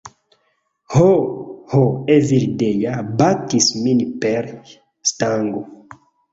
"Ho, 0.93 1.09
ho... 1.73 1.83
Evildea 2.15 2.95
batis 3.21 3.69
min 3.85 4.03
per 4.27 4.51
stango!" 5.15 5.67